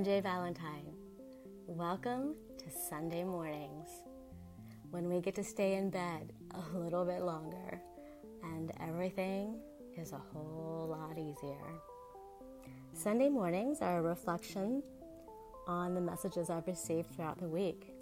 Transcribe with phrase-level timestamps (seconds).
[0.00, 0.94] MJ Valentine.
[1.66, 3.90] Welcome to Sunday mornings
[4.90, 7.82] when we get to stay in bed a little bit longer
[8.42, 9.60] and everything
[9.98, 11.74] is a whole lot easier.
[12.94, 14.82] Sunday mornings are a reflection
[15.66, 17.92] on the messages I've received throughout the week,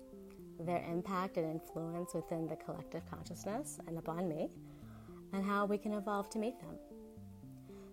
[0.61, 4.51] their impact and influence within the collective consciousness and upon me,
[5.33, 6.77] and how we can evolve to meet them.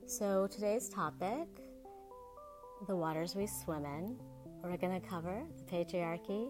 [0.05, 1.64] So today's topic
[2.87, 4.15] the waters we swim in.
[4.63, 6.49] We're going to cover the patriarchy.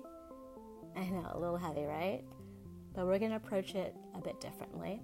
[0.96, 2.24] I know, a little heavy, right?
[2.94, 5.02] But we're going to approach it a bit differently.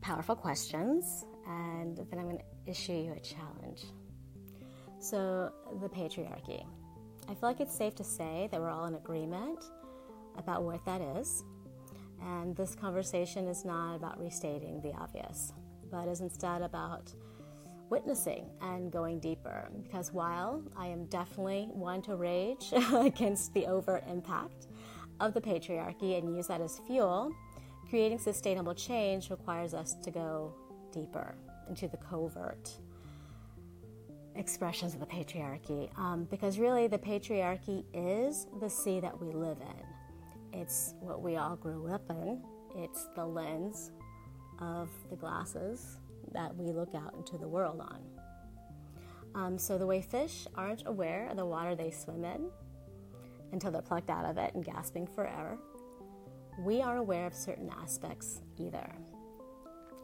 [0.00, 3.84] Powerful questions, and then I'm going to issue you a challenge.
[5.00, 6.64] So, the patriarchy.
[7.28, 9.64] I feel like it's safe to say that we're all in agreement
[10.36, 11.44] about what that is.
[12.20, 15.52] And this conversation is not about restating the obvious,
[15.90, 17.12] but is instead about
[17.90, 19.70] witnessing and going deeper.
[19.82, 24.68] Because while I am definitely one to rage against the overt impact
[25.20, 27.32] of the patriarchy and use that as fuel,
[27.88, 30.52] creating sustainable change requires us to go
[30.92, 31.34] deeper
[31.68, 32.70] into the covert
[34.36, 35.88] expressions of the patriarchy.
[35.98, 41.36] Um, because really, the patriarchy is the sea that we live in, it's what we
[41.36, 42.42] all grew up in,
[42.76, 43.90] it's the lens
[44.60, 45.98] of the glasses
[46.32, 48.00] that we look out into the world on.
[49.34, 52.50] Um, so, the way fish aren't aware of the water they swim in
[53.52, 55.58] until they're plucked out of it and gasping for air,
[56.64, 58.90] we aren't aware of certain aspects either.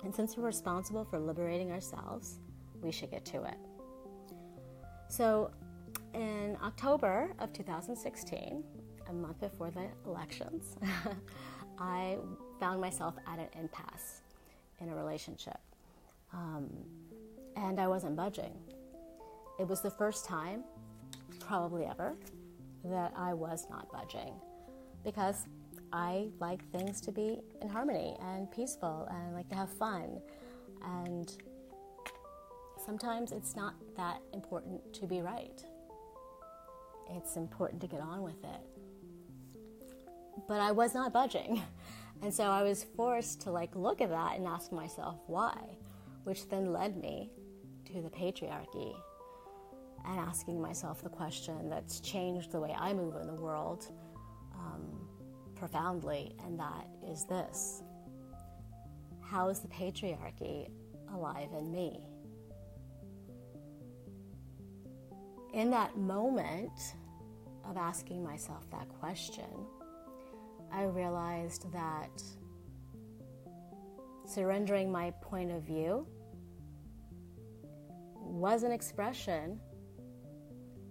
[0.04, 2.38] And since we're responsible for liberating ourselves,
[2.80, 3.56] we should get to it.
[5.08, 5.50] So,
[6.12, 8.62] in October of 2016,
[9.08, 10.76] a month before the elections,
[11.78, 12.18] I
[12.60, 14.20] found myself at an impasse
[14.80, 15.58] in a relationship.
[16.34, 16.68] Um,
[17.56, 18.52] and I wasn't budging.
[19.58, 20.64] It was the first time,
[21.38, 22.16] probably ever,
[22.84, 24.34] that I was not budging
[25.04, 25.46] because
[25.92, 30.20] I like things to be in harmony and peaceful and like to have fun.
[30.84, 31.32] And
[32.84, 35.64] sometimes it's not that important to be right,
[37.10, 39.60] it's important to get on with it.
[40.48, 41.62] But I was not budging.
[42.22, 45.58] And so I was forced to like look at that and ask myself why
[46.24, 47.30] which then led me
[47.86, 48.94] to the patriarchy
[50.06, 53.86] and asking myself the question that's changed the way I move in the world
[54.54, 55.08] um,
[55.54, 57.82] profoundly, and that is this
[59.22, 60.68] How is the patriarchy
[61.12, 62.00] alive in me?
[65.54, 66.94] In that moment
[67.64, 69.44] of asking myself that question,
[70.72, 72.22] I realized that
[74.26, 76.06] surrendering my point of view
[78.14, 79.60] was an expression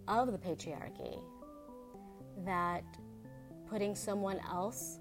[0.07, 1.19] of the patriarchy.
[2.45, 2.83] That
[3.67, 4.99] putting someone else,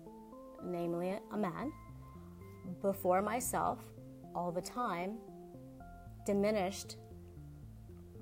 [0.65, 1.73] namely a man,
[2.81, 3.79] before myself
[4.35, 5.19] all the time
[6.25, 6.97] diminished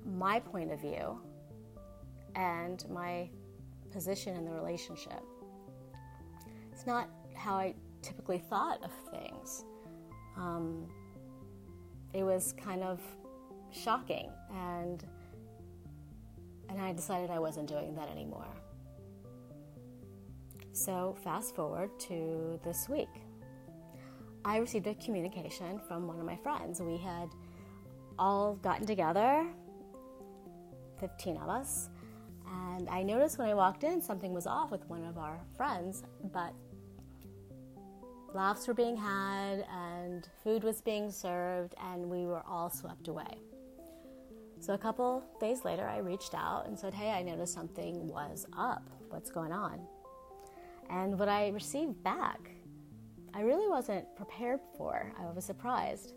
[0.05, 1.19] my point of view
[2.35, 3.29] and my
[3.91, 5.21] position in the relationship.
[6.71, 9.63] It's not how I typically thought of things.
[10.37, 10.87] Um,
[12.13, 12.99] it was kind of
[13.71, 15.05] shocking and
[16.69, 18.47] and I decided I wasn't doing that anymore.
[20.71, 23.09] So, fast forward to this week.
[24.45, 26.81] I received a communication from one of my friends.
[26.81, 27.29] We had
[28.17, 29.45] all gotten together,
[30.99, 31.89] 15 of us,
[32.47, 36.03] and I noticed when I walked in something was off with one of our friends,
[36.31, 36.53] but
[38.33, 43.39] laughs were being had and food was being served, and we were all swept away.
[44.59, 48.45] So a couple days later, I reached out and said, Hey, I noticed something was
[48.55, 48.87] up.
[49.09, 49.81] What's going on?
[50.89, 52.51] And what I received back,
[53.33, 55.11] I really wasn't prepared for.
[55.19, 56.13] I was surprised.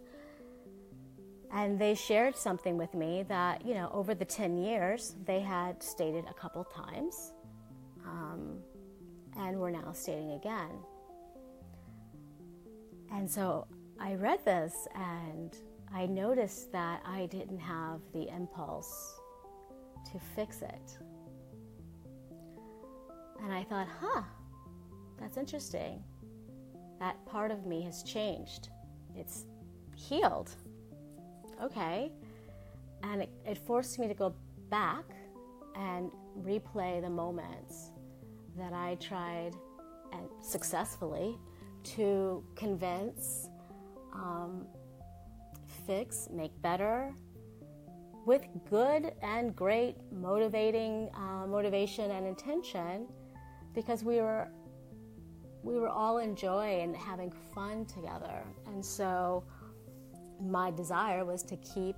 [1.53, 5.83] And they shared something with me that, you know, over the 10 years, they had
[5.83, 7.33] stated a couple times
[8.05, 8.59] um,
[9.39, 10.71] and were now stating again.
[13.15, 13.69] And so
[14.01, 15.57] I read this and
[15.95, 19.15] I noticed that I didn't have the impulse
[20.11, 20.99] to fix it.
[23.41, 24.23] And I thought, huh,
[25.21, 26.03] that's interesting.
[26.99, 28.71] That part of me has changed.
[29.15, 29.45] It's
[29.95, 30.51] healed.
[31.63, 32.11] Okay.
[33.05, 34.35] And it, it forced me to go
[34.71, 35.05] back
[35.77, 36.11] and
[36.43, 37.91] replay the moments
[38.59, 39.55] that I tried
[40.13, 41.39] and successfully
[41.85, 43.49] to convince
[44.15, 44.67] um,
[45.87, 47.15] fix, make better,
[48.27, 53.07] with good and great motivating uh, motivation and intention
[53.75, 54.49] because we were
[55.63, 58.45] we were all in joy and having fun together.
[58.67, 59.45] And so
[60.41, 61.97] my desire was to keep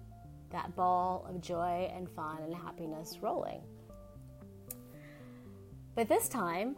[0.50, 3.61] that ball of joy and fun and happiness rolling.
[5.97, 6.77] But this time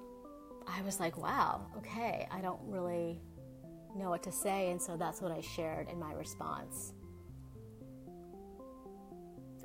[0.68, 3.20] i was like wow okay i don't really
[3.96, 6.92] know what to say and so that's what i shared in my response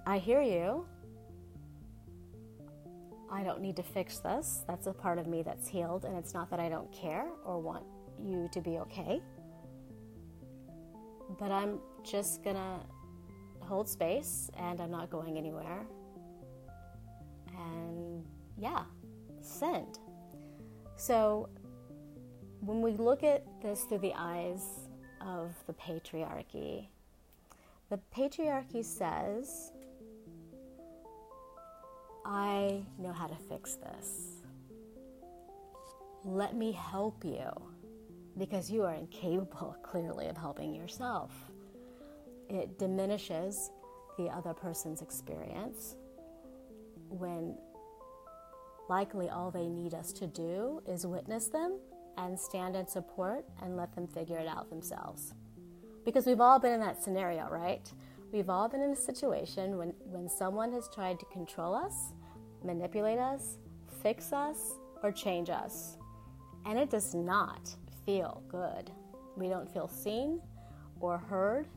[0.06, 0.86] I hear you.
[3.32, 4.64] I don't need to fix this.
[4.68, 7.60] That's a part of me that's healed, and it's not that I don't care or
[7.60, 7.86] want
[8.22, 9.22] you to be okay.
[11.40, 12.82] But I'm just gonna
[13.62, 15.86] hold space and I'm not going anywhere.
[17.58, 18.26] And
[18.58, 18.84] yeah,
[19.42, 20.00] send.
[21.06, 21.50] So
[22.62, 24.62] when we look at this through the eyes
[25.20, 26.88] of the patriarchy,
[27.90, 29.74] the patriarchy says
[32.26, 34.38] I know how to fix this.
[36.24, 37.50] Let me help you
[38.38, 41.34] because you are incapable, clearly, of helping yourself.
[42.48, 43.72] It diminishes
[44.18, 45.98] the other person's experience
[47.10, 47.58] when
[48.90, 51.80] likely all they need us to do is witness them
[52.18, 55.34] and stand in support and let them figure it out themselves.
[56.06, 57.92] Because we've all been in that scenario, right?
[58.32, 62.14] We've all been in a situation when, when someone has tried to control us,
[62.64, 63.58] manipulate us,
[64.02, 65.98] fix us, or change us.
[66.66, 67.70] And it does not
[68.06, 68.92] feel good.
[69.36, 70.42] We don't feel seen
[71.00, 71.68] or heard.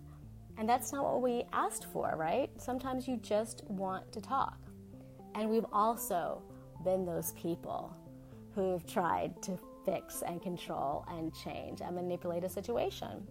[0.58, 2.50] And that's not what we asked for, right?
[2.56, 4.58] Sometimes you just want to talk.
[5.34, 6.42] And we've also
[6.86, 7.92] been those people
[8.54, 13.26] who've tried to fix and control and change and manipulate a situation.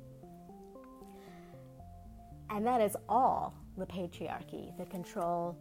[2.50, 5.58] And that is all the patriarchy, the control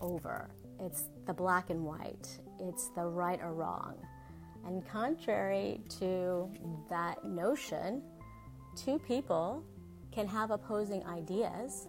[0.00, 0.48] over.
[0.80, 3.94] It's the black and white, it's the right or wrong.
[4.66, 6.50] And contrary to
[6.88, 8.02] that notion,
[8.74, 9.62] two people
[10.10, 11.88] can have opposing ideas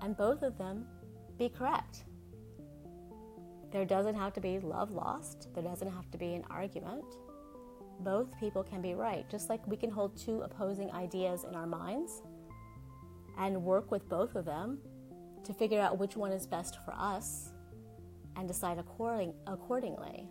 [0.00, 0.86] and both of them
[1.38, 2.04] be correct.
[3.74, 7.04] There doesn't have to be love lost, there doesn't have to be an argument.
[7.98, 11.66] Both people can be right, just like we can hold two opposing ideas in our
[11.66, 12.22] minds
[13.36, 14.78] and work with both of them
[15.42, 17.50] to figure out which one is best for us
[18.36, 20.28] and decide according, accordingly.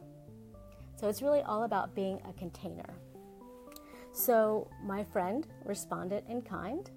[0.95, 2.95] So it's really all about being a container.
[4.13, 6.89] So my friend responded in kind,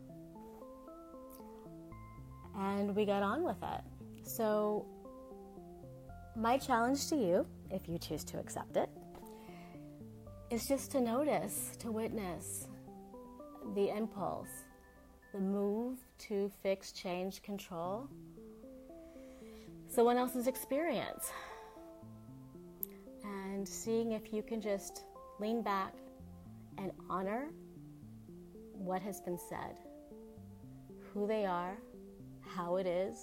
[2.57, 3.81] and we got on with it.
[4.23, 4.87] So,
[6.37, 8.91] my challenge to you, if you choose to accept it,
[10.51, 12.69] is just to notice, to witness
[13.75, 14.49] the impulse
[15.33, 18.09] the move to fix, change, control
[19.89, 21.31] someone else's experience.
[23.25, 25.05] And seeing if you can just
[25.41, 25.95] lean back
[26.79, 27.49] and honor
[28.73, 29.79] what has been said,
[31.13, 31.77] who they are,
[32.41, 33.19] how it is,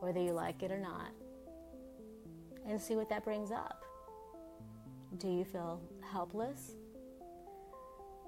[0.00, 1.10] whether you like it or not,
[2.66, 3.84] and see what that brings up.
[5.18, 6.72] Do you feel helpless?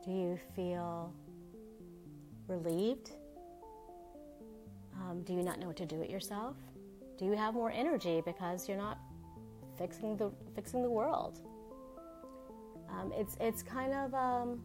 [0.04, 1.12] Do you feel
[2.46, 3.10] relieved?
[4.94, 6.56] Um, do you not know what to do it yourself?
[7.18, 8.98] Do you have more energy because you're not
[9.78, 11.40] fixing the fixing the world?
[12.90, 14.62] Um, it's it's kind of um,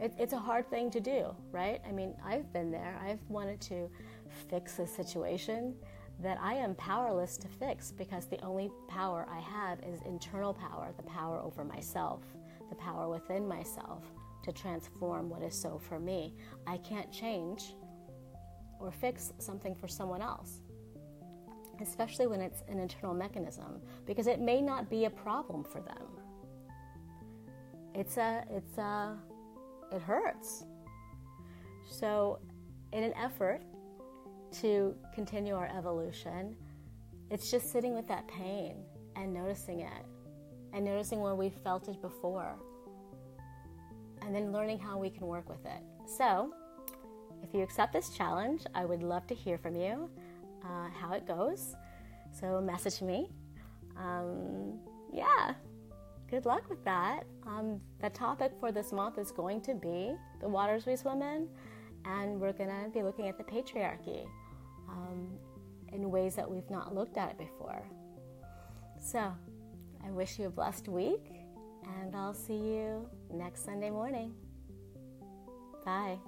[0.00, 1.80] it, it's a hard thing to do, right?
[1.88, 3.00] I mean, I've been there.
[3.02, 3.88] I've wanted to
[4.50, 5.74] fix a situation
[6.20, 10.92] that I am powerless to fix because the only power I have is internal power,
[10.96, 12.20] the power over myself,
[12.68, 14.04] the power within myself
[14.44, 16.34] to transform what is so for me.
[16.66, 17.74] I can't change
[18.80, 20.60] or fix something for someone else,
[21.80, 26.06] especially when it's an internal mechanism, because it may not be a problem for them.
[27.94, 29.16] It's a, it's a,
[29.92, 30.64] it hurts.
[31.88, 32.38] So,
[32.92, 33.62] in an effort
[34.60, 36.56] to continue our evolution,
[37.30, 38.76] it's just sitting with that pain
[39.16, 40.06] and noticing it
[40.72, 42.56] and noticing where we felt it before
[44.22, 45.82] and then learning how we can work with it.
[46.06, 46.52] So,
[47.42, 50.08] if you accept this challenge, I would love to hear from you
[50.64, 51.74] uh, how it goes.
[52.32, 53.30] So, message me.
[53.96, 54.78] Um,
[55.12, 55.54] yeah,
[56.30, 57.24] good luck with that.
[57.46, 61.48] Um, the topic for this month is going to be the waters we swim in,
[62.04, 64.26] and we're going to be looking at the patriarchy
[64.88, 65.28] um,
[65.92, 67.82] in ways that we've not looked at it before.
[69.00, 69.32] So,
[70.04, 71.26] I wish you a blessed week
[71.98, 74.34] and I'll see you next Sunday morning.
[75.84, 76.18] Bye.